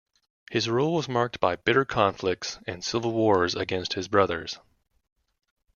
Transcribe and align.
His 0.49 0.67
rule 0.67 0.95
was 0.95 1.07
marked 1.07 1.39
by 1.39 1.57
bitter 1.57 1.85
conflicts 1.85 2.57
and 2.65 2.83
civil 2.83 3.11
wars 3.11 3.53
against 3.53 3.93
his 3.93 4.07
brothers. 4.07 4.57